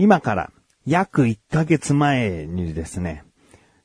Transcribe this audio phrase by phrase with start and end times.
[0.00, 0.50] 今から
[0.86, 3.22] 約1ヶ月前にですね、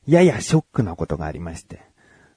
[0.06, 1.82] ややショックなことがありまして。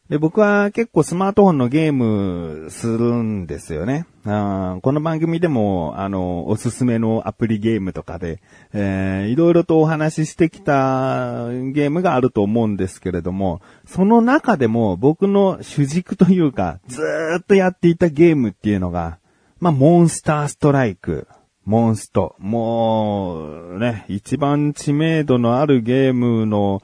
[0.09, 4.05] で、僕は結構スマートフォンのゲームするんですよね。
[4.25, 8.41] あこの番組でも、あの、おすすめのアプリゲームとかで、
[8.73, 17.01] えー、いろいろとお話ししてきたゲームがあると思うんですけれども、その中でも僕の主軸というか、ず
[17.39, 19.19] っとやっていたゲームっていうのが、
[19.61, 21.29] まあ、モンスターストライク、
[21.69, 22.35] モンスト。
[22.39, 26.81] もう、ね、一番知名度のあるゲームの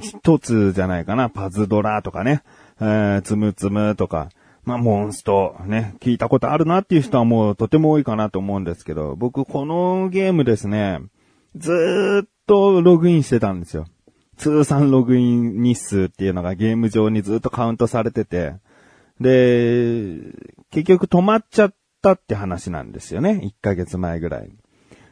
[0.00, 1.28] 一つじゃないかな。
[1.28, 2.42] パズドラとかね。
[2.80, 4.30] えー、つむつむとか、
[4.64, 11.00] まあ、モンスト、ね、聞いたことあるなっていう人はもうとても多いかなと思うんですけど、僕このゲームですね、
[11.54, 13.84] ずーっとログインしてたんですよ。
[14.38, 18.54] 通算ログイン日数っていうのがゲーム上にずっとカウントされてて、
[19.20, 20.20] で、
[20.70, 23.40] 結局止まっちゃったって話なんですよね。
[23.42, 24.50] 1ヶ月前ぐらい。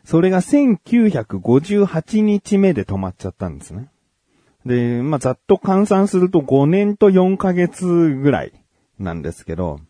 [0.05, 3.89] それが1958日目で止まっちゃったんですね。
[4.67, 8.53] で、まあ、ざっと換算すると5年と4ヶ月ぐらい
[8.99, 9.81] なんですけど、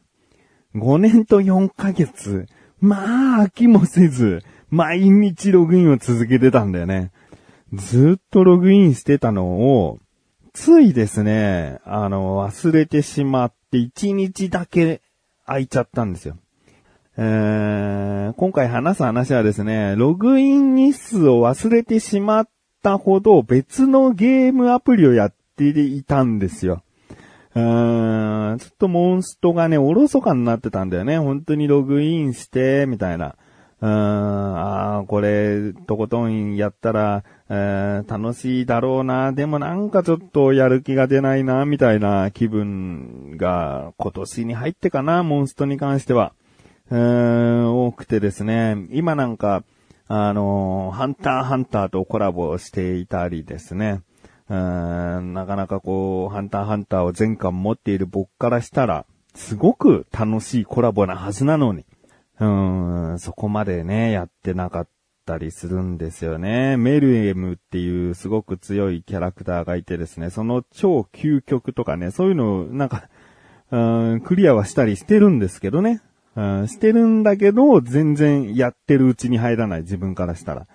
[0.74, 2.46] 5年と4ヶ月、
[2.80, 7.10] まあ、飽きもせず、毎日ログインを続けてたんだよね。
[7.72, 9.98] ずっとログインしてたのを、
[10.52, 15.00] ついですね、あの、忘れてしまって1日だけ
[15.46, 16.36] 空いちゃったんですよ。
[17.22, 22.48] え、今回話す話はですね、ログイン日数を忘れてしまっ
[22.82, 26.82] たほど別のゲームアプリをやっていたんですよ。
[27.54, 31.18] うーん、ちょっとモンストがね、おろそかになってたんだよね。
[31.18, 33.34] 本当にログインして、みたいな。
[33.82, 39.32] うーん、ああ、これ、とことんやったら、えー、楽しいだろうな。
[39.32, 46.32] でもなんかちょっとやる気が出ないな、みたいな気分が今年に入ってかな、モンストに関しては。
[46.90, 48.76] うーん、多くてですね。
[48.90, 49.64] 今なんか、
[50.08, 54.02] あの、ハンターハンターとコラボしていたりですね。
[54.48, 59.06] うんなかなかこう、ハンターハンターを全巻持っている僕からしたら、
[59.36, 61.86] すごく楽しいコラボなはずなのに、
[62.40, 62.46] う
[63.14, 64.88] ん、そこまでね、やってなかっ
[65.24, 66.76] たりするんですよね。
[66.76, 73.08] メルエムっていうすごく強いキャラクターがいてですね、その超究極とかね、そういうのをなんか、
[73.70, 76.00] うん、クリアはしたりしてるんですけどね。
[76.36, 80.66] うん、してるんだけど、全然やってるうちに入らない自分からしたら。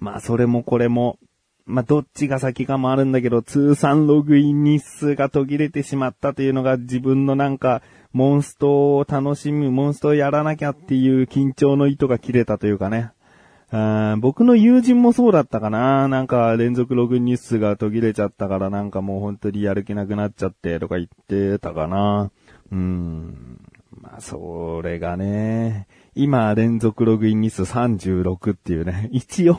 [0.00, 1.18] まあ、それもこれも、
[1.64, 13.10] まあ、どっちが先かもあるんだけど、通算ログイン日数が途切れてしまったというのが自分のなんか、モンストを楽しむ、モンストをやらなきゃっていう緊張の糸が切れたというかね。
[14.18, 22.30] 僕の友人もそうだったかななんか連続ログイン日数が途切れちゃったからなんかもう本当にやる気なくなっちゃってとか言ってたかな
[22.70, 23.60] うん。
[24.06, 29.58] まあ、それがね、今連続ログイン日数36っていうね、 一応、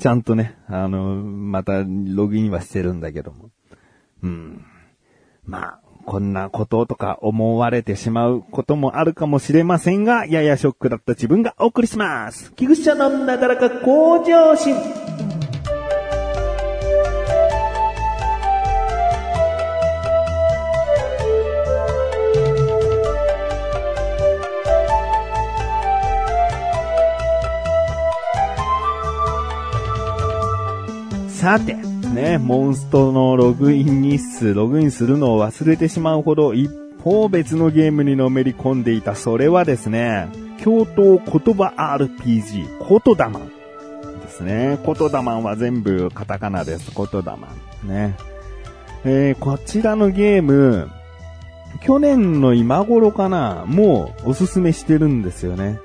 [0.00, 3.50] ちゃんとね、あの、またログインはしてるんだけども。
[4.24, 4.64] うん。
[5.44, 12.52] まあ、こんなこととか思われてしまうこともあるかもしれませんが、ややショックだった自分がお送りします。
[12.54, 15.27] 菊池のなだらか向上心。
[31.38, 36.68] さて、ね、モンストのログイン日数、ログインするのを忘れてしまうほど、一
[37.04, 40.28] 方別のゲームにのめり込んでいた、それはですね、
[40.58, 44.80] 京都言葉 RPG、言霊ですね。
[44.84, 46.90] 言霊は全部カタカナです。
[46.90, 47.36] 言霊。
[47.84, 48.16] ね。
[49.04, 50.90] えー、こちらのゲーム、
[51.82, 55.78] 去年の今頃かな、もうおすすめしてるんですよね。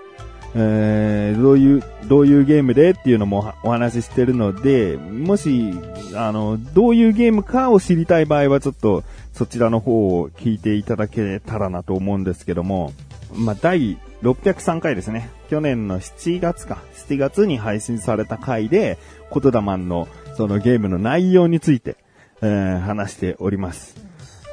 [0.55, 5.71] えー、どういう、どういうゲームでっていうのもお話ししてるので、もし、
[6.15, 9.03] あの、どういうゲームかを知りたい場合はちょっと
[9.33, 12.93] そちらの方を聞いていただけたらなと思うんですけども、
[13.35, 15.29] まあ、第603回ですね。
[15.49, 16.77] 去年の7月か、
[17.07, 18.99] 7月に配信された回で、
[19.31, 20.07] コトダマンの
[20.37, 21.97] そのゲームの内容について、
[22.41, 23.95] えー、話しております。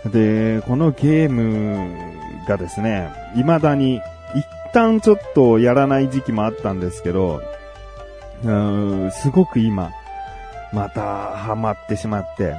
[0.07, 4.01] で、このゲームがですね、未だに
[4.73, 7.43] 旦ちょっとやらない時期もあったんですけど、
[8.45, 9.93] うーん、すごく今、
[10.73, 12.55] またハマってしまって。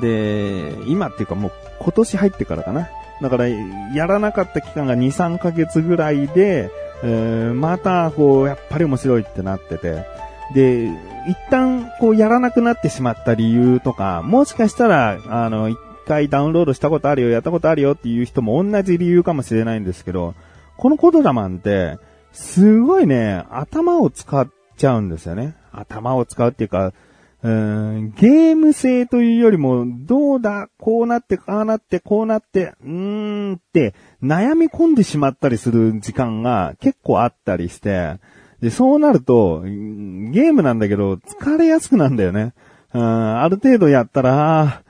[0.00, 2.88] で、今っていうかもう今年入ってからかな。
[3.20, 6.70] だから、やらなかった期間が2、3ヶ月ぐらいで、
[7.02, 10.04] えー、また、こう、やっぱり面白いってなってて。
[10.54, 10.86] で、
[11.28, 20.34] 一旦、こう、やらなくなってしまった理由とか、もしかしたら、あの、一回ダウンロードしたことあるよ、やったことあるよっていう人も同じ理由かもしれないんですけど、
[20.78, 21.98] このコドラマンって、
[22.32, 25.56] すごいね、頭を使っちゃうんですよね。
[25.72, 26.92] 頭を使うっていうか、
[27.42, 38.20] うーんゲーム性というよりも、どうだ、こうなって、ああなって、こうなって、うーんって悩み込んでしまったりする時間が結構あったりして、
[38.60, 42.54] で、そうなると、ゲームなんだけど、疲れやすくなんだよね。
[42.94, 44.82] うん、ある程度やったら、あ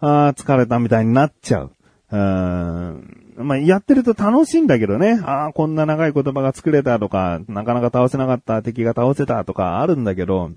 [0.00, 1.72] あ、疲れたみたいになっちゃう。
[2.12, 3.11] うん、
[3.42, 5.20] まあ、やってると楽しいんだけどね。
[5.24, 10.50] ああ、こんな長い言葉が作れたとか、なかなか倒せなかった敵が倒せたとかあるんだけど、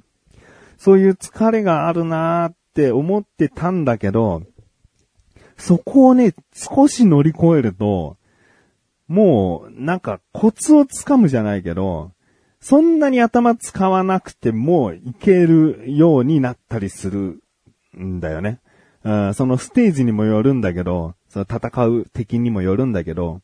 [0.77, 4.43] そういう疲れがあるなーって思ってたんだけど、
[5.57, 8.17] そこをね、少し乗り越えると、
[9.07, 12.11] もう、なんかコツをつかむじゃないけど、
[12.59, 17.39] そんなに頭使わなくてもいけるようになったりする
[17.97, 18.59] んだよね。
[19.33, 23.41] そのステージにもよるんだけど、その戦う敵にもよるんだけど、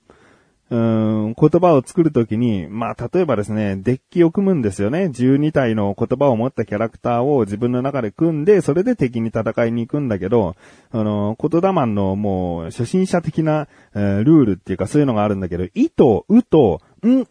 [0.71, 5.11] 言葉を作るときに、まあ、例えばですね、デッキを組むんですよね。
[5.13, 10.55] 12体の言葉を持ったキャラクターを自分の中で組んで、それで敵に戦いに行くんだけど、
[10.91, 17.27] あの、言霊のもう、初心者的な、えー、ルールっていうかそういうのがあるんだけど、いと、うと、ん、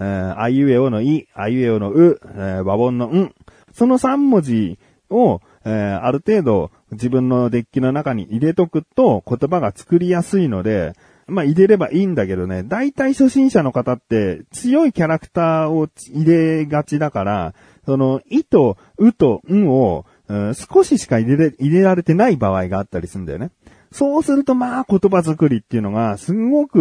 [0.00, 3.34] えー、あいうえおのい、あいうえおのう、えー、和音のん。
[3.72, 4.78] その3文字
[5.08, 10.94] を、えー、ある程度自分のデッキの中に入れとくと言葉が作りやすいので、
[11.26, 17.54] まあ入れればいいんだけどね、大体初心者の方って強いキャラクターを入れがちだから、
[17.86, 23.50] その、いと、うと、んを、うん、少ししか入れ入れられてない場合があったりするんだよね。
[23.92, 26.80] そうするとまあ言葉作りっていうのがすごく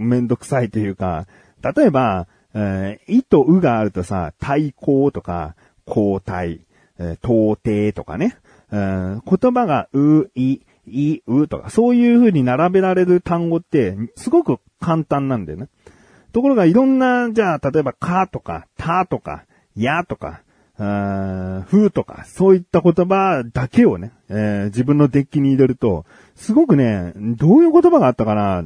[0.00, 1.26] めんどくさいというか、
[1.62, 5.54] 例えば、えー、いとうがあるとさ、対抗とか、
[5.86, 6.60] 交代、
[6.98, 8.36] えー、到底とかね、
[8.72, 15.68] えー、言葉がう、い、い、うとか、そういう風に並べられる単語って、すごく簡単なんだよね。
[16.32, 19.44] ところがいろんな、じゃあ、例えば、かとか、たとか、
[19.74, 20.42] やとか、
[20.76, 26.04] ふとか、そういった言葉だけをね、えー、自分のデッキに入れると、
[26.34, 28.64] すごくね、どういう言葉があったかな、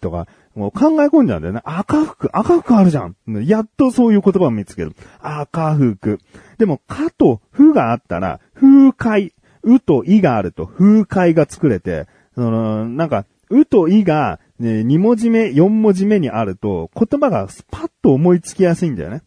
[0.00, 1.60] とか、もう考え込んじゃうんだよね。
[1.64, 3.16] 赤服、赤服あるじゃん。
[3.44, 4.94] やっとそういう言葉を見つける。
[5.20, 6.20] 赤服。
[6.58, 9.32] でも、かとふがあったら、風海。
[9.64, 19.22] うといがあると風海が作れて、その、なんか、うといが、ね、2文字目、4文字目にあると、言葉がスパッと思いつきやすいんだよね。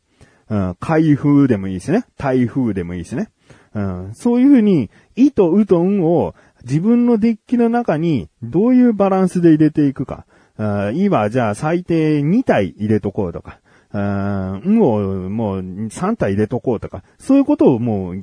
[0.49, 2.05] うん、開封でもいいしね。
[2.17, 3.29] 台風でもいいしね。
[3.73, 10.25] うん、そういうふうに、いとうとんを自分のデッキの中にどういうバランスで入れていくか。
[10.57, 13.59] あいいわ、じゃあ最低2体入れとこうとか。
[13.93, 17.03] うん、をもう3体入れとこうとか。
[17.19, 18.15] そういうことをもう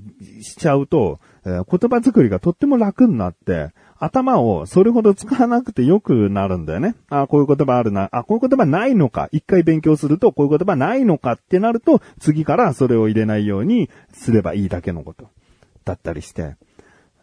[0.42, 6.94] しちゃうと、え、言葉作りがとっても楽になって、頭をそれほど使わなくてよくなるんだよね。
[7.08, 8.08] あ、こういう言葉あるな。
[8.12, 9.28] あ、こういう言葉ないのか。
[9.32, 15.28] 一回勉強すると、こういう言葉ないのかってなると、次からそれを入れないようにすればいいだけのこと。
[15.84, 16.56] だったりして。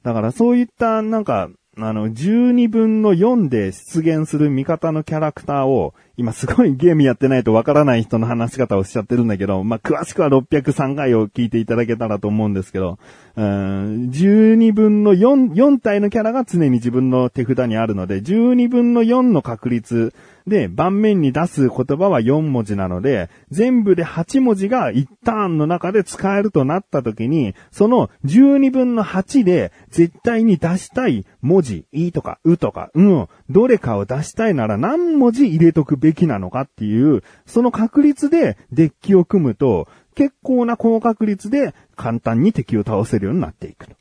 [0.03, 12.99] だからそういった、なんか、あの、12分の4で出現する味方のキャラクターを、今すごいゲームやってないとわからない人の話し方をしちゃってるんだけど、まあ、詳しくは603回を聞いていただけたらと思うんですけど、
[13.35, 20.13] うん、12分の4、4体のキャラが常に自分の手札にあるので、12分の4の確率
[20.47, 43.93] で、盤面に出す言葉は4文字なので、全部で8文字が1ターンの中で使えるとなった時に、その12分の8で絶対に出したい文字、いとか、うとか、うん、どれかを出したいなら何文字入れとくべききなのかっていう、その確率でデッキを組むと、結構な高確率で簡単に敵を倒せるようになっていくと。
[43.93, 43.95] っ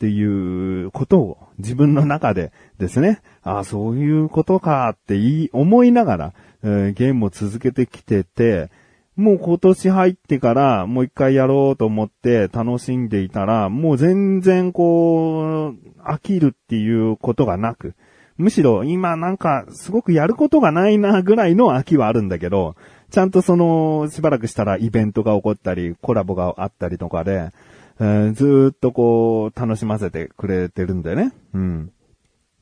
[0.00, 8.70] ていうことを自分の中でですね、ああ、そういうことかって言い、思いながら、えー、ゲームを続けてきてて、
[9.14, 17.94] もう今年入ってからもう一回やろうと思って楽しんでいたら、もう全然こう、飽きるっていうことがなく、
[18.40, 22.74] むしろ今なんかすごくやることがないなぐらいの飽きはあるんだけど、
[23.10, 27.50] ちゃんとその、しばらくしたらイベントが起こったり、コラボがあったりとかで、
[27.98, 31.32] えー、ずっとこう、楽しませてくれてるんだよね。
[31.52, 31.92] うん。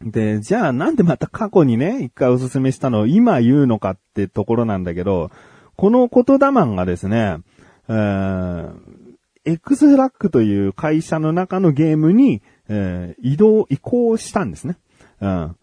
[0.03, 5.31] で、じゃあなんでまた過去にね、一回おすすめしたのを今言うのかってところなんだけど、
[5.77, 7.39] この言霊がですね、
[7.89, 8.73] えー、
[9.45, 14.77] X フラッグという会社の中のゲームに、えー、移動、移行したんですね。
[15.21, 15.57] うん。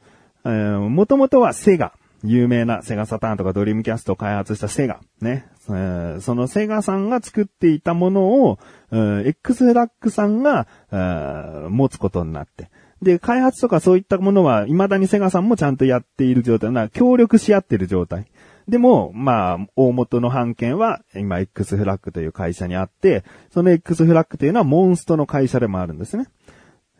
[0.45, 1.93] えー、もともとはセガ。
[2.23, 4.99] 有名なセガサターンとかドリームキャストを開発したセガ。
[5.21, 5.47] ね。
[5.69, 8.59] えー、そのセガさんが作っていたものを、
[8.91, 12.69] えー、X ラックさんが、えー、持つことになって。
[13.01, 18.25] で、開発とかそういったものは、未だにセガさんもちゃんとやっている状態な、協力し合ってる状態。
[18.67, 26.27] でも、まあ、大元の版権は今 X フラッグという会社にあって、その X フラッグというのはモンストの会社でもあるんですね。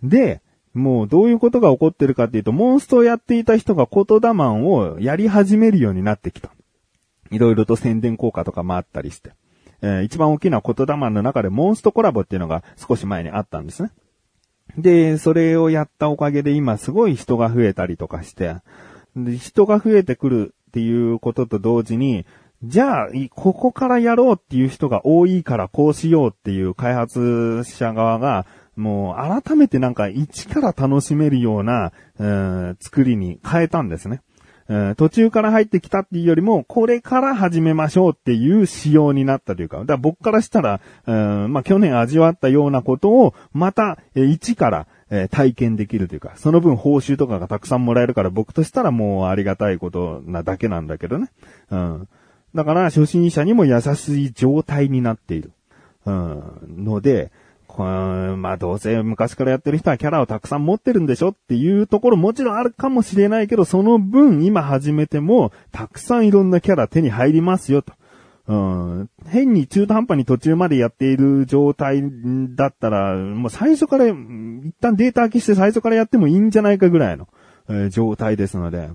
[0.04, 0.42] で、
[0.75, 6.51] もうどういうことが起こってるかっていうと、モンストをやっていた人がコトダマンをやり始めるようになってきた。
[7.32, 9.32] いろいろと宣伝効果とかもあったりして。
[9.82, 13.91] えー一番大きなコトダマンの中でモンストコラボっていうのが少し前にあったんですね。
[14.77, 18.58] で、それをやったおかげで今すごい人が増えたりとかして、
[19.15, 22.25] で人が増えてくるっていうことと同時に、
[22.63, 34.22] じゃあ、ここからやろうっていう人が多いからこうしようっていう開発者側が、もう改めてなんか一から楽しめるような、うん作りに変えたんですね。
[34.67, 51.29] うん途中から入ってきたっていうよりも、これから始めましょうっていう仕様になったというか、だから僕からしたら、うんまあ、去年味わったようなことを、また、えー一から、えー体験できるというか、その分報酬とかがたくさんもらえるから、僕としたらもうありがたいことなだけなんだけどね。
[51.70, 52.08] うん。
[52.55, 55.51] だから、初心者にも優しい状態になっている。
[56.05, 56.44] うん。
[56.86, 57.32] ので、
[57.84, 67.94] まあどうせ昔からやってる人はキャラをたくさん持ってるんでしょっていうところもちろんあるかもしれないけど、その分今始めてもたくさんいろんなキャラ手に入りますよと。
[68.48, 72.03] うん、変に中途半端に途中までやっている状態
[72.55, 74.13] だったら、もう最初から、一
[74.79, 77.27] 旦データ空きして最初からやってもいいんじゃないかぐらいの、
[77.70, 78.91] えー状態ですので、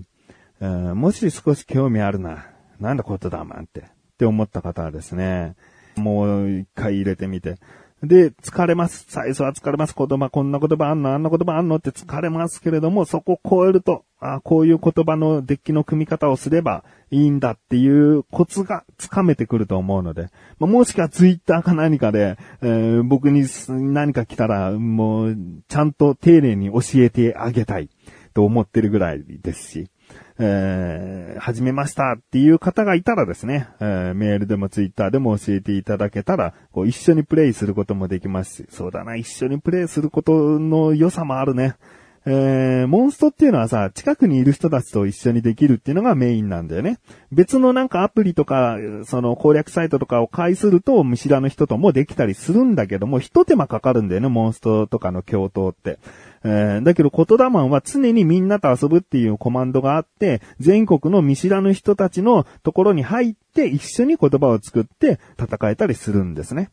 [0.61, 2.45] えーもし少し興味あるな、
[2.79, 3.83] なんだことだマンって、っ
[4.17, 5.55] て思った方はですね、
[5.97, 7.57] もう一回入れてみて。
[8.03, 9.05] で、疲れます。
[9.09, 9.93] 最初は疲れます。
[9.95, 11.75] 言葉、こんな言葉あんの、あんな言葉あんの？
[11.75, 20.29] って疲れますけれども、そこを超えると、あこういう言葉のデッキの組み方をすればいいんだっていうコツがつかめてくると思うので、
[20.59, 23.45] まあ、もしくはツイッターか何かで、えー僕に
[23.93, 27.89] 何か来たら、もう、ちゃんと丁寧に教えてあげたい
[28.33, 29.89] と思ってるぐらいですし、
[30.39, 41.75] えー始めましたっていう方がいたらですね、えーメールでもツイッターでも教えていただけたら、こう一緒にプレイすることもできますし、そうだな、一緒にプレイすることの良さもあるね。
[42.23, 46.99] えー、モンストっていうのはさ、近くにいる人たちと一緒にできるっていうのがメインなんだよね。
[47.31, 55.97] 別のなんかアプリとか、その攻略サイトとかを介すると見知らぬ人ともできたりするんだけども、一手間かかるんだよね、モンストとかの共闘って。
[56.43, 66.71] えーだけど、コトダマンは常にみんなと遊ぶっていうコマンドがあって、全国の見知らぬ人たちのところに入って一緒に言葉を作って戦えたりするんですね。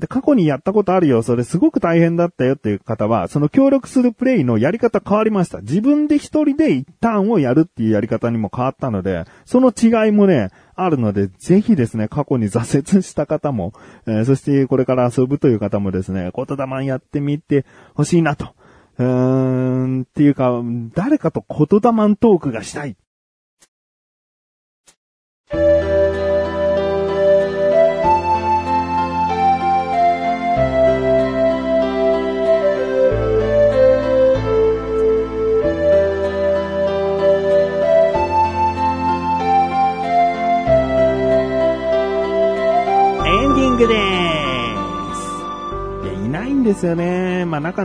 [0.00, 5.60] で、過去にやったことあるよ、それすごく大変だったよっていう方は、その協力するプレイのやり方変わりました。
[5.60, 13.74] 自分で一人で一旦をやるっていうやり方にも変わったので、その違いもね、あるので、ぜひですね、過去に挫折した方も、
[14.06, 18.54] えーそしてこれから遊ぶという方もですね、言霊やってみてほしいなと。
[18.98, 20.60] うーん、っていうか、
[20.94, 22.96] 誰かと言霊トークがしたい。
[25.50, 25.56] エ
[43.46, 45.20] ンディングでーす。
[46.04, 47.07] いや、いないんですよね。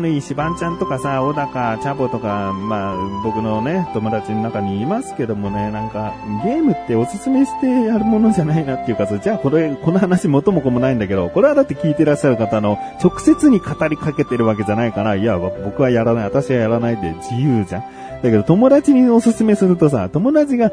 [0.03, 17.81] のいいシバンちゃんとかさ、小高、チャボとか、まあ、僕のね、友達の中にいますけどもね、なんか、ゲームっておすすめしてやるものじゃないなっていうかさ、じゃあこれ、この話元も子もないんだけど、これはだって聞いてらっしゃる方の、直接に語りかけてるわけじゃないから、いや、僕はやらない、私はやらないで自由じゃん。
[18.22, 20.72] だけど、友達におすすめするとさ、友達が、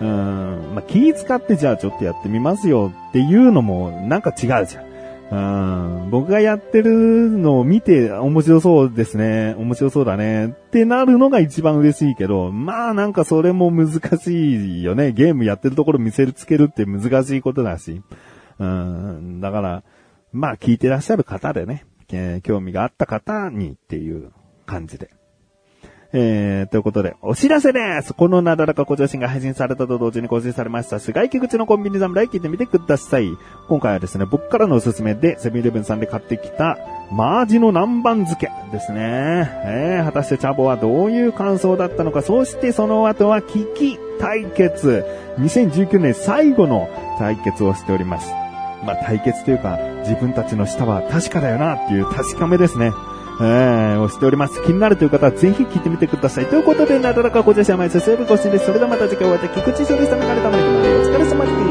[0.00, 4.89] うん、まあ、気使ってじゃあちょっとやってみますよっていうのもなんか違うじゃん。
[5.30, 9.54] うん、僕がやってるのを見て面白そうですね。
[9.56, 10.48] 面白そうだね。
[10.48, 15.12] ってなるのが一番嬉しいけど、まあなんかそれも難しいよね。
[15.12, 18.02] ゲームやってるところ見せつけるって難しいことだし。
[18.58, 19.82] うん、だから、
[20.32, 24.32] まあ聞いてらっしゃる方でね、えー興味があった方にっていう
[24.66, 25.10] 感じで。
[26.12, 33.36] えー、ということで、お知らせですこのなだらかご上心が配信されたと同時に更新されました、菅池口のコンビニ侍聞いてみてください。
[33.68, 36.78] 今回はですね、僕からのおすすめで、セブンイレブンさんで買ってきた、
[37.12, 39.48] マージの南蛮漬けですね。
[39.64, 45.04] えー、果たしてチャボはどういう感想だったのか、そしてその後は危機対決。
[45.38, 46.88] 2019年最後の
[47.18, 48.32] 対決をしております。
[48.84, 52.92] まあ対決というか、自分たちの舌は確かだよなっていう確かめですね。
[53.40, 54.62] えー、をしております。
[54.62, 56.46] 気になるという方はぜひ聞いてみてください。
[56.46, 58.66] ということで、なだらかご自身は毎週水曜日更新です。
[58.66, 60.66] それではまた次回お会いでき、菊池処理したメガネたまりお
[61.04, 61.69] 疲れ様です。